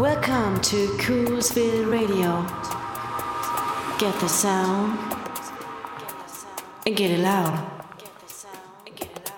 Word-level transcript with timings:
Welcome 0.00 0.62
to 0.62 0.88
Coolsville 0.96 1.92
Radio. 1.92 2.42
Get 3.98 4.18
the 4.18 4.28
sound 4.28 4.98
get 6.86 7.10
it 7.10 7.20
loud. 7.20 7.52
Get 7.98 8.08
the 8.18 8.32
sound 8.32 8.56
and 8.86 8.96
get 8.96 9.10
it 9.10 9.28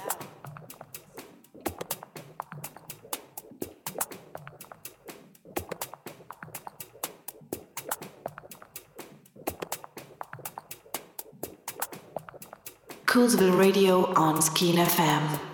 loud. 0.00 0.16
Coolsville 13.06 13.56
Radio 13.56 14.12
on 14.14 14.42
Skill 14.42 14.84
FM. 14.84 15.53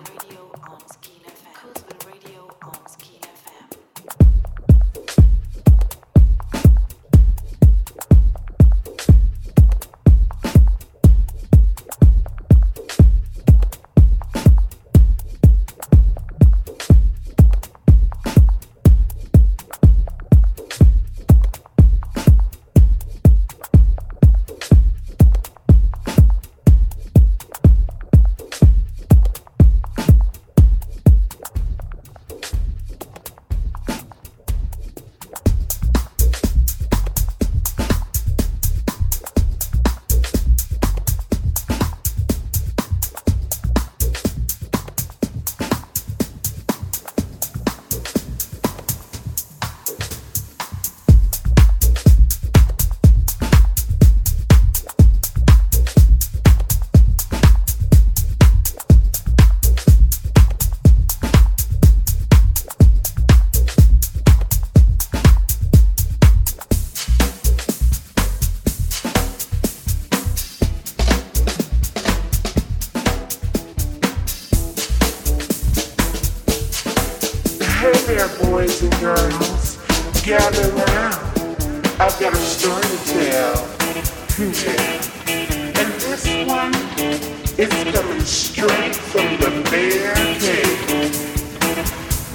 It's 86.43 87.91
coming 87.91 88.21
straight 88.21 88.95
from 88.95 89.37
the 89.37 89.69
bear 89.69 90.15
cave. 90.39 90.87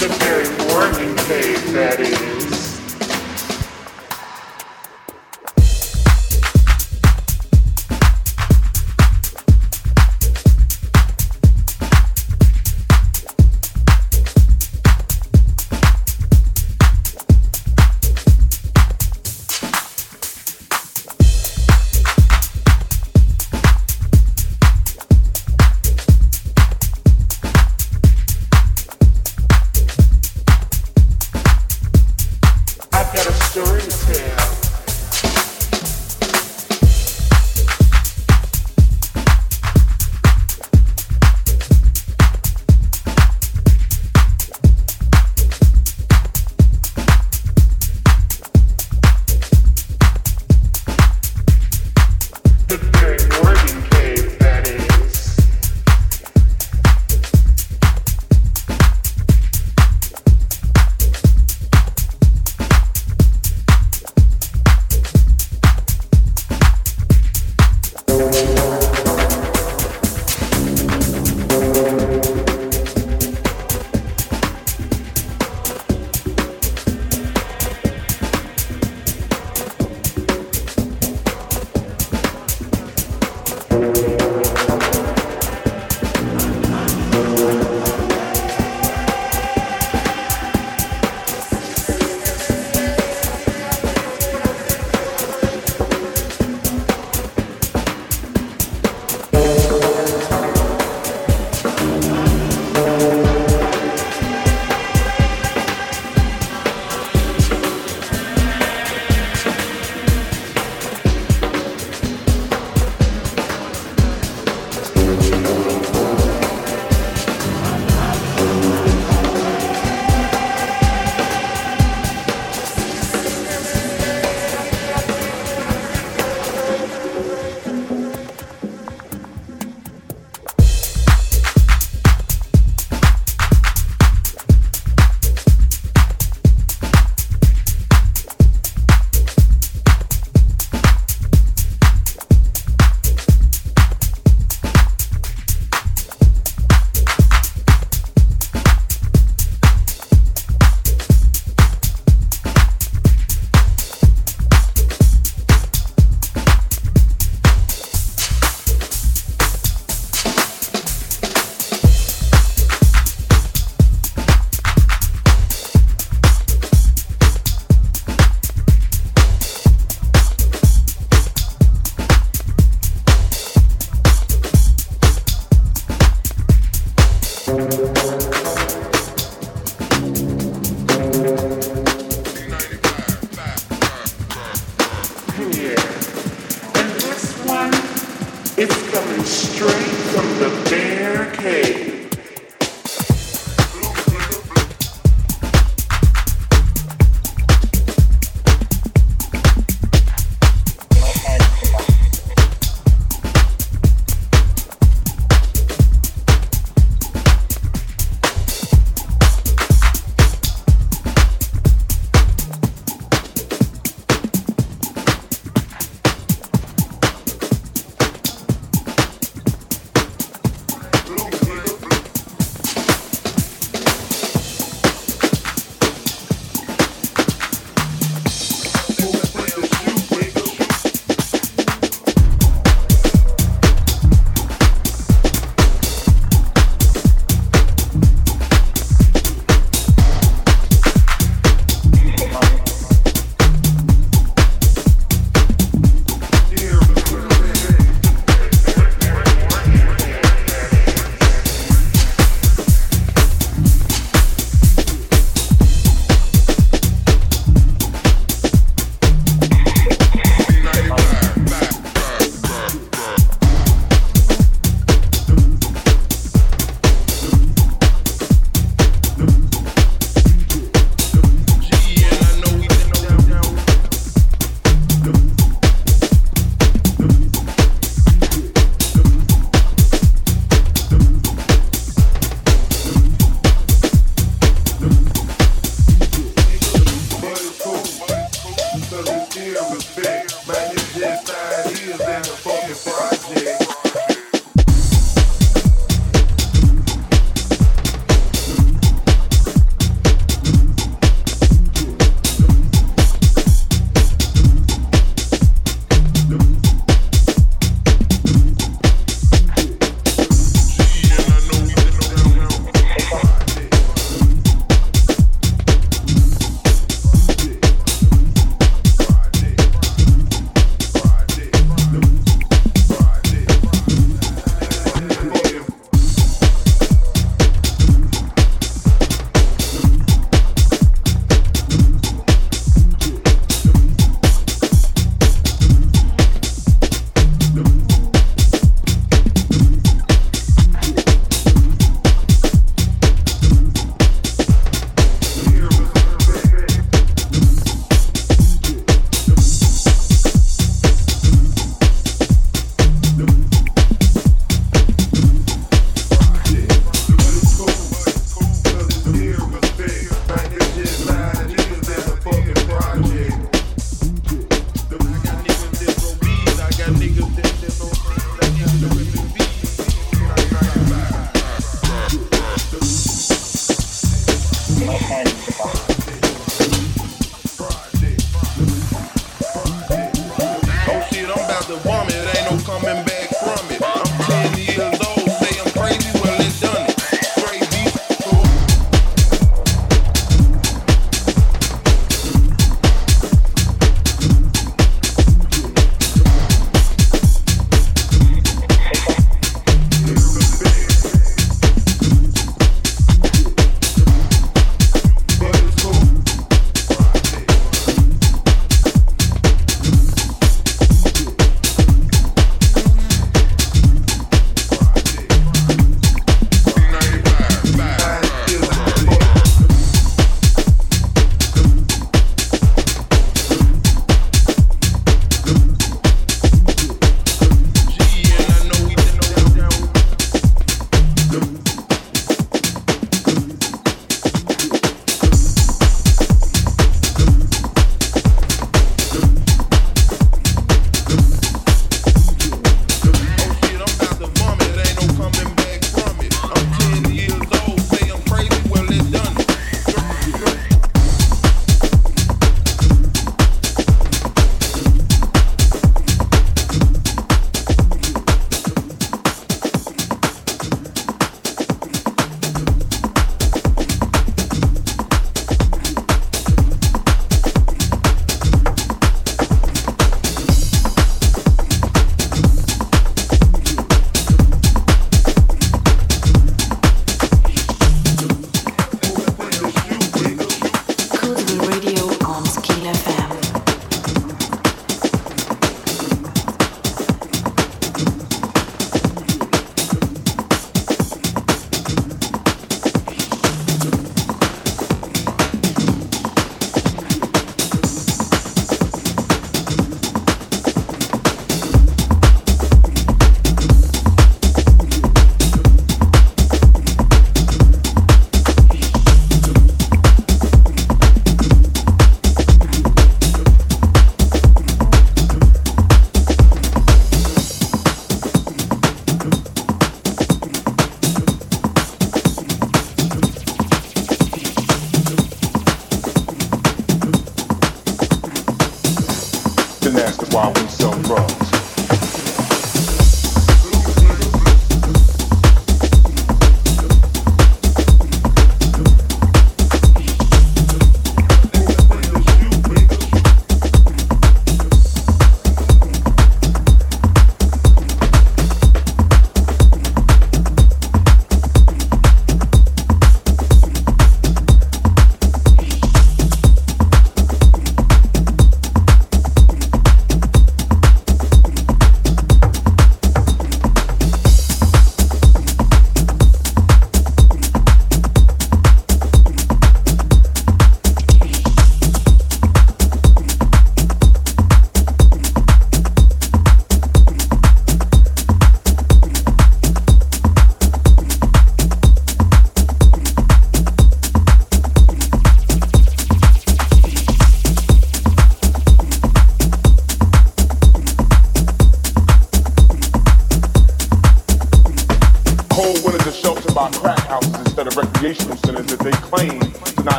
The 0.00 0.08
very 0.18 0.48
warming 0.66 1.16
cave, 1.18 1.72
that 1.72 2.00
is. 2.00 2.71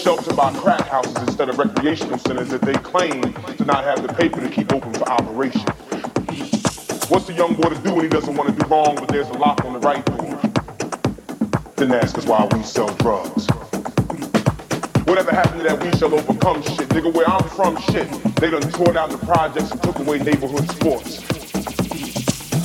Sheltered 0.00 0.34
by 0.34 0.50
crack 0.54 0.88
houses 0.88 1.14
instead 1.18 1.50
of 1.50 1.58
recreational 1.58 2.18
centers 2.18 2.48
that 2.48 2.62
they 2.62 2.72
claim 2.72 3.20
to 3.22 3.64
not 3.66 3.84
have 3.84 4.00
the 4.00 4.12
paper 4.14 4.40
to 4.40 4.48
keep 4.48 4.72
open 4.72 4.92
for 4.94 5.06
operation. 5.10 5.60
What's 7.08 7.26
the 7.26 7.34
young 7.36 7.54
boy 7.54 7.68
to 7.68 7.78
do 7.82 7.94
when 7.94 8.04
he 8.04 8.08
doesn't 8.08 8.34
want 8.34 8.48
to 8.48 8.54
do 8.54 8.66
wrong, 8.68 8.94
but 8.94 9.08
there's 9.08 9.28
a 9.28 9.34
lock 9.34 9.62
on 9.64 9.74
the 9.74 9.78
right 9.80 10.04
door? 10.06 10.40
Then 11.76 11.92
ask 11.92 12.16
us 12.16 12.24
why 12.24 12.48
we 12.50 12.62
sell 12.62 12.88
drugs. 12.96 13.46
Whatever 15.04 15.32
happened 15.32 15.60
to 15.60 15.68
that 15.68 15.82
we 15.82 15.90
shall 15.98 16.14
overcome 16.14 16.62
shit? 16.62 16.88
Nigga, 16.88 17.12
where 17.12 17.28
I'm 17.28 17.46
from, 17.50 17.76
shit. 17.92 18.10
They 18.36 18.50
done 18.50 18.62
tore 18.72 18.94
down 18.94 19.10
the 19.10 19.18
projects 19.18 19.70
and 19.70 19.82
took 19.82 19.98
away 19.98 20.18
neighborhood 20.18 20.68
sports. 20.70 21.20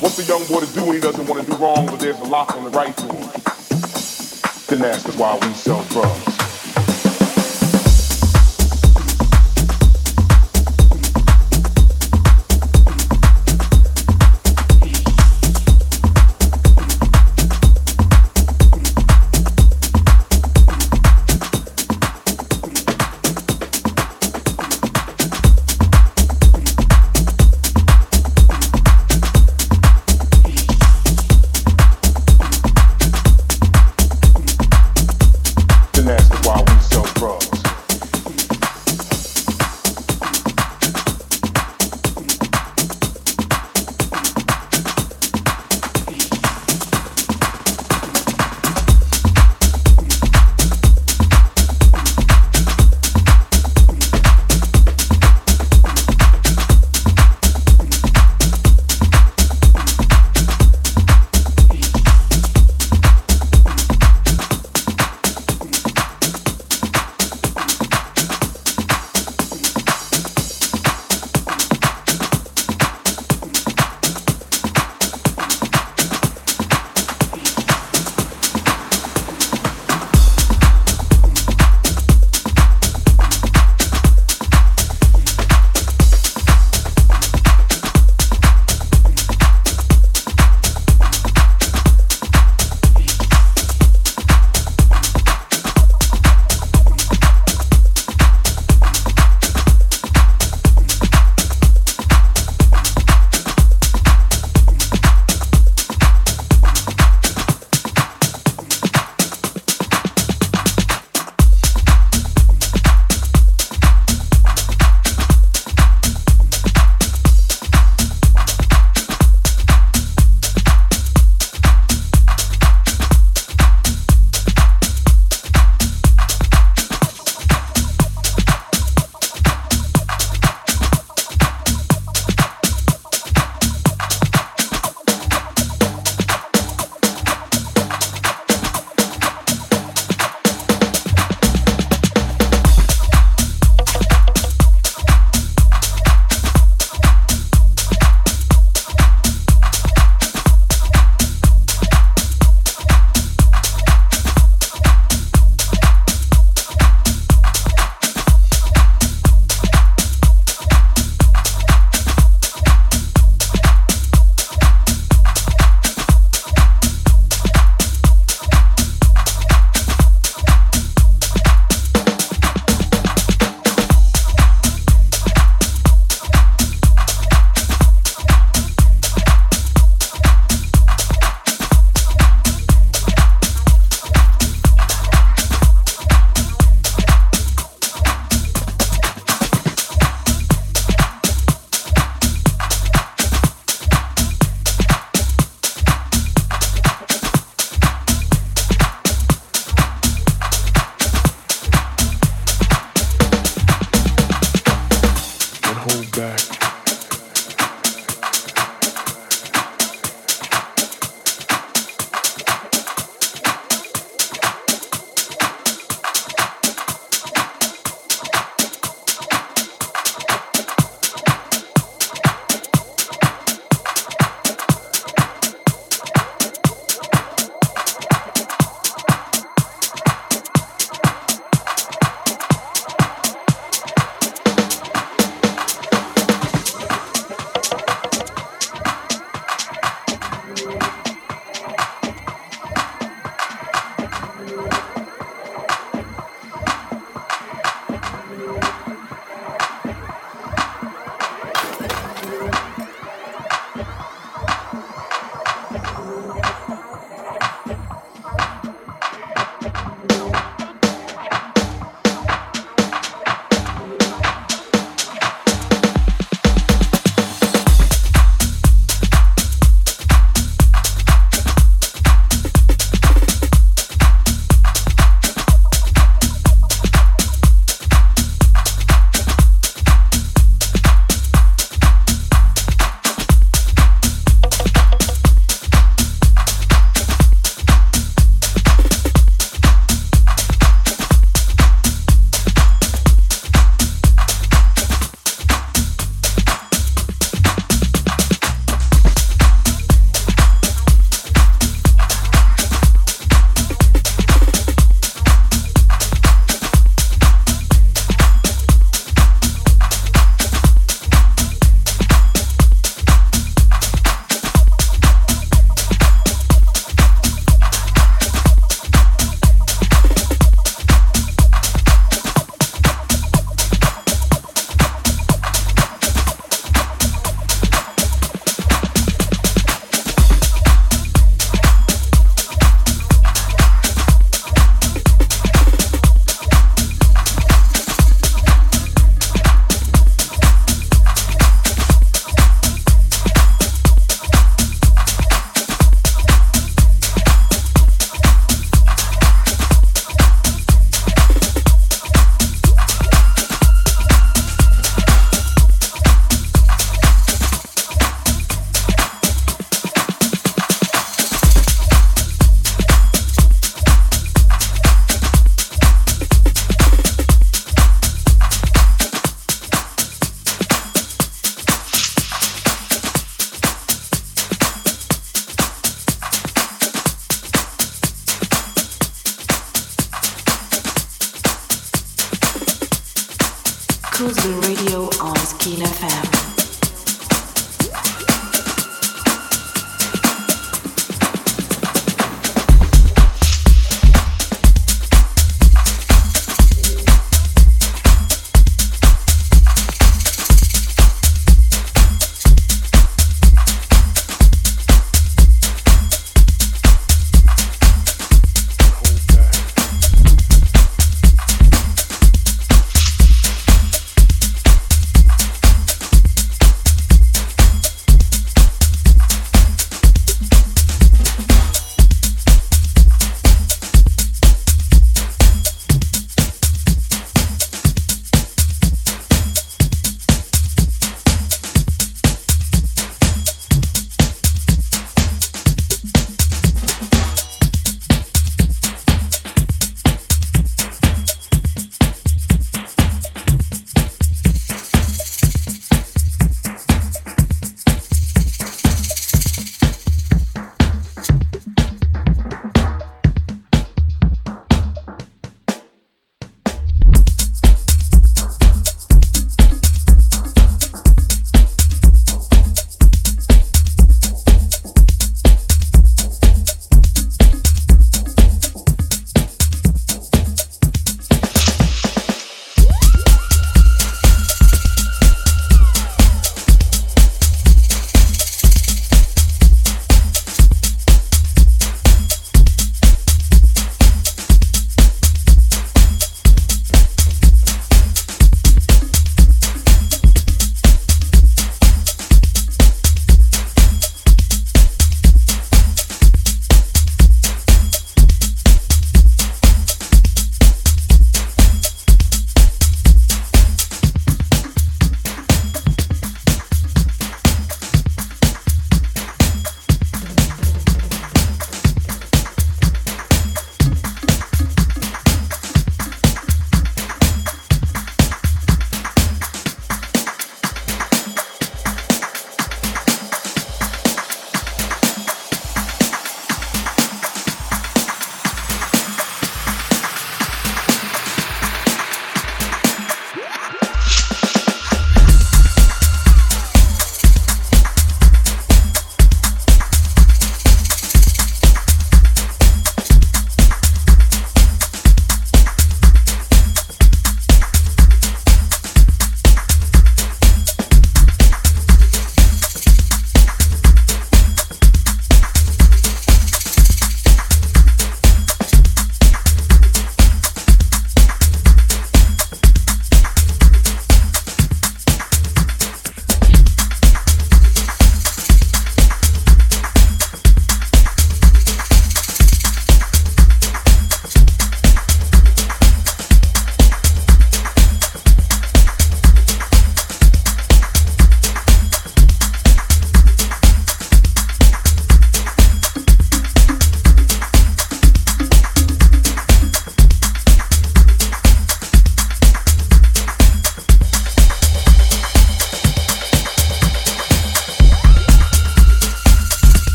What's 0.00 0.16
the 0.16 0.24
young 0.26 0.46
boy 0.46 0.60
to 0.64 0.74
do 0.74 0.84
when 0.84 0.94
he 0.94 1.00
doesn't 1.00 1.26
want 1.26 1.44
to 1.44 1.50
do 1.50 1.56
wrong, 1.58 1.86
but 1.86 2.00
there's 2.00 2.18
a 2.20 2.24
lock 2.24 2.56
on 2.56 2.64
the 2.64 2.70
right 2.70 2.96
door? 2.96 3.30
Then 4.68 4.90
ask 4.90 5.06
us 5.08 5.16
why 5.16 5.38
we 5.42 5.52
sell 5.52 5.82
drugs. 5.84 6.37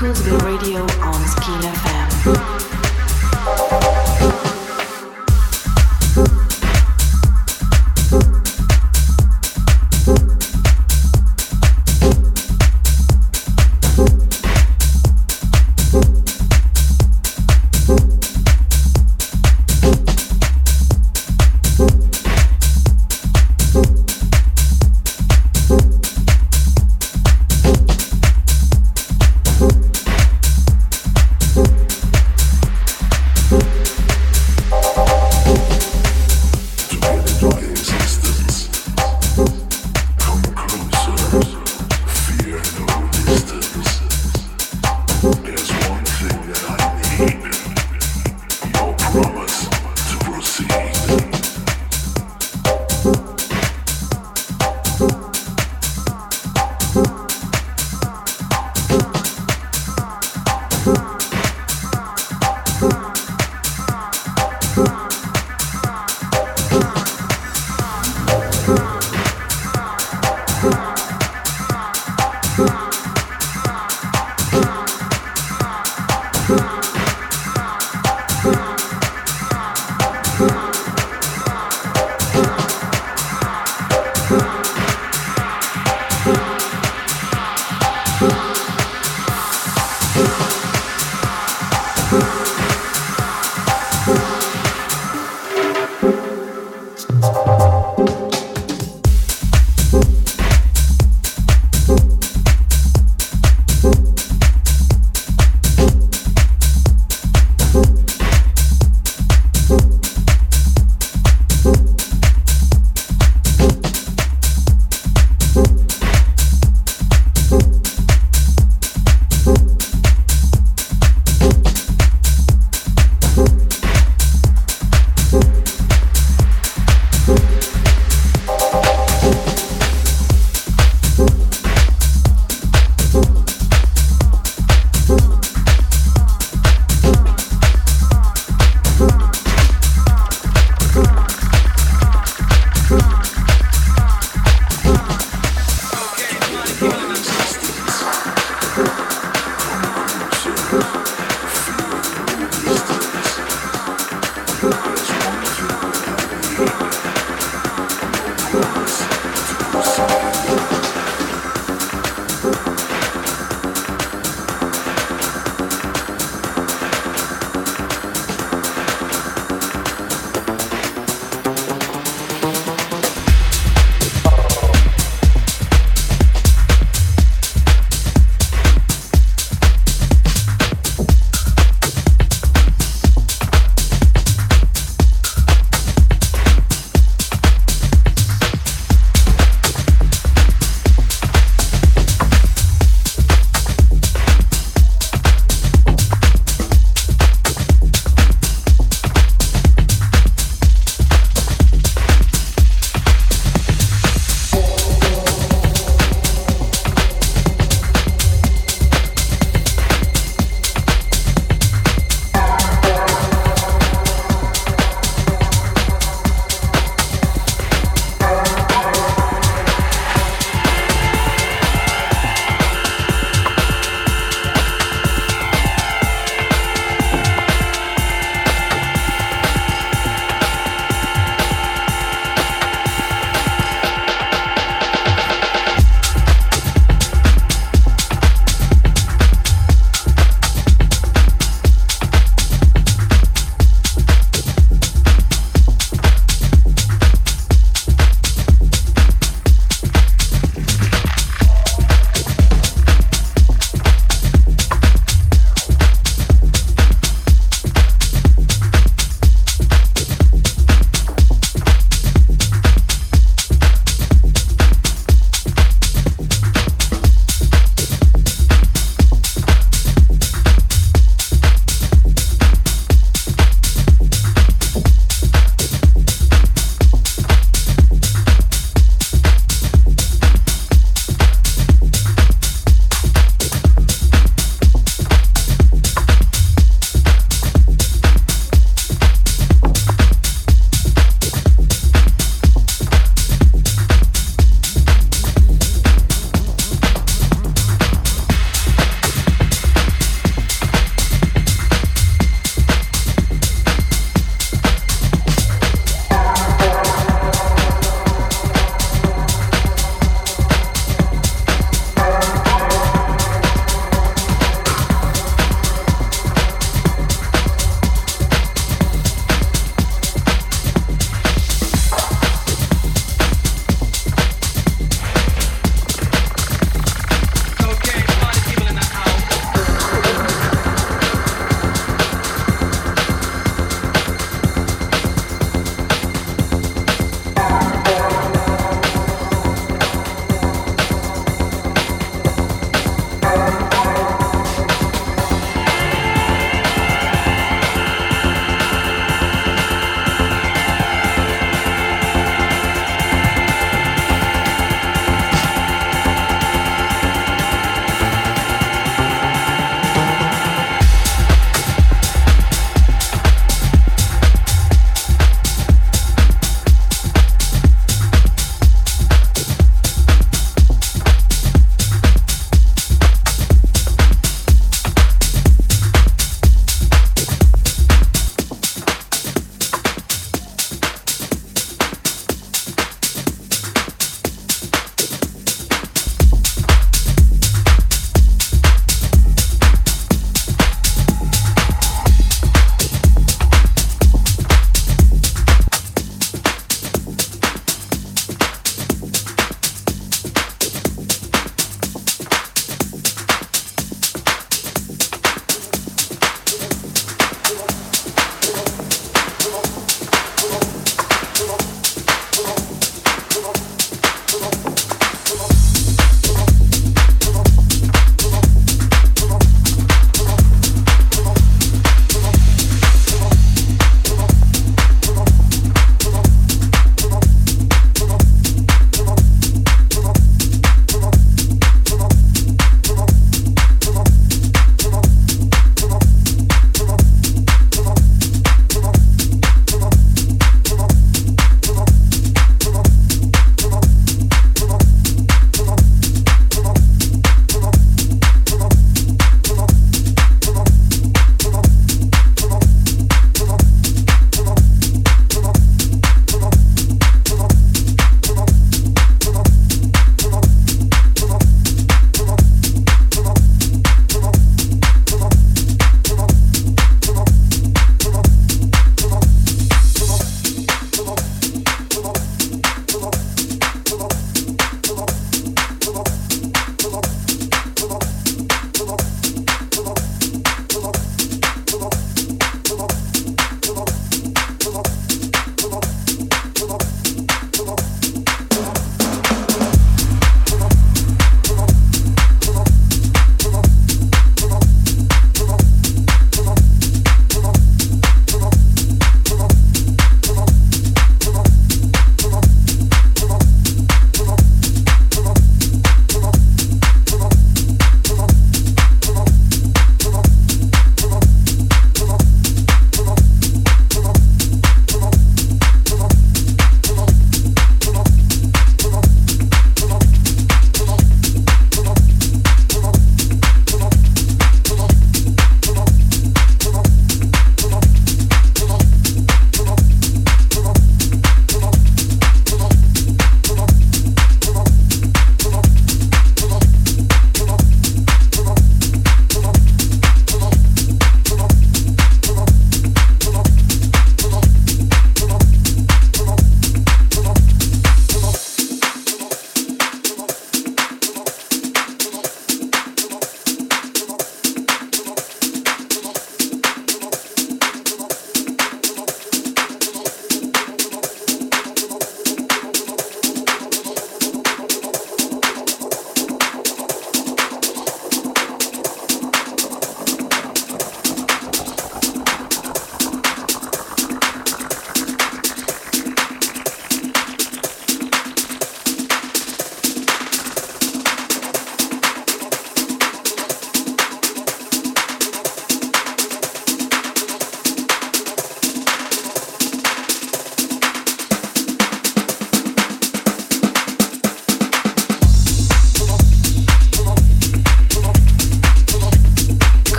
Coolsville 0.00 0.38
Radio 0.38 0.80
on 1.02 1.22
sceen 1.26 1.60
FM. 1.60 2.59